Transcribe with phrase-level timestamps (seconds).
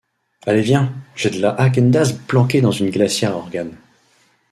[0.47, 3.77] Allez, viens: j’ai de la Häagen-Dazs planquée dans une glacière à organes.